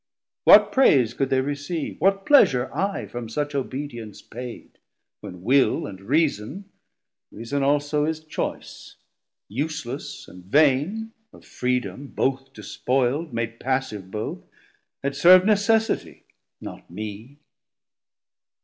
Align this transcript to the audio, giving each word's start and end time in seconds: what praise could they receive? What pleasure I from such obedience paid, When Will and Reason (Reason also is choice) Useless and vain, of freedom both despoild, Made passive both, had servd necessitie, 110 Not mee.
what 0.45 0.71
praise 0.71 1.13
could 1.13 1.29
they 1.29 1.41
receive? 1.41 2.01
What 2.01 2.25
pleasure 2.25 2.73
I 2.75 3.05
from 3.05 3.29
such 3.29 3.53
obedience 3.53 4.19
paid, 4.23 4.79
When 5.19 5.43
Will 5.43 5.85
and 5.85 6.01
Reason 6.01 6.65
(Reason 7.31 7.61
also 7.61 8.05
is 8.05 8.19
choice) 8.23 8.95
Useless 9.47 10.27
and 10.27 10.43
vain, 10.43 11.11
of 11.31 11.45
freedom 11.45 12.07
both 12.07 12.51
despoild, 12.51 13.31
Made 13.31 13.59
passive 13.59 14.09
both, 14.09 14.39
had 15.03 15.13
servd 15.13 15.43
necessitie, 15.43 16.23
110 16.23 16.25
Not 16.61 16.89
mee. 16.89 17.37